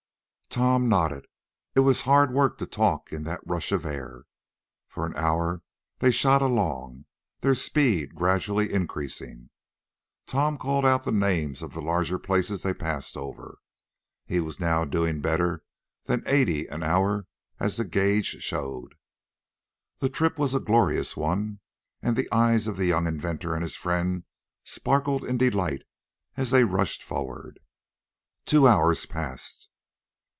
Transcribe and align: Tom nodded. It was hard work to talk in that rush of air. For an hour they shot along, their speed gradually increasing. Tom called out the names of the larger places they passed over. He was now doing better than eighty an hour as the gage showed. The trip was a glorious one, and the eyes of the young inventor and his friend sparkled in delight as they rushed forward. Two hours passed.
Tom 0.49 0.89
nodded. 0.89 1.27
It 1.75 1.79
was 1.79 2.01
hard 2.01 2.33
work 2.33 2.57
to 2.57 2.65
talk 2.65 3.13
in 3.13 3.23
that 3.23 3.39
rush 3.47 3.71
of 3.71 3.85
air. 3.85 4.25
For 4.85 5.05
an 5.05 5.15
hour 5.15 5.61
they 5.99 6.11
shot 6.11 6.41
along, 6.41 7.05
their 7.39 7.55
speed 7.55 8.15
gradually 8.15 8.73
increasing. 8.73 9.49
Tom 10.27 10.57
called 10.57 10.83
out 10.85 11.05
the 11.05 11.11
names 11.13 11.61
of 11.61 11.71
the 11.71 11.81
larger 11.81 12.19
places 12.19 12.63
they 12.63 12.73
passed 12.73 13.15
over. 13.15 13.59
He 14.25 14.41
was 14.41 14.59
now 14.59 14.83
doing 14.83 15.21
better 15.21 15.63
than 16.03 16.21
eighty 16.25 16.67
an 16.67 16.83
hour 16.83 17.27
as 17.57 17.77
the 17.77 17.85
gage 17.85 18.43
showed. 18.43 18.95
The 19.99 20.09
trip 20.09 20.37
was 20.37 20.53
a 20.53 20.59
glorious 20.59 21.15
one, 21.15 21.61
and 22.01 22.17
the 22.17 22.29
eyes 22.29 22.67
of 22.67 22.75
the 22.75 22.87
young 22.87 23.07
inventor 23.07 23.53
and 23.53 23.63
his 23.63 23.77
friend 23.77 24.25
sparkled 24.65 25.23
in 25.23 25.37
delight 25.37 25.83
as 26.35 26.51
they 26.51 26.65
rushed 26.65 27.01
forward. 27.03 27.61
Two 28.45 28.67
hours 28.67 29.05
passed. 29.05 29.69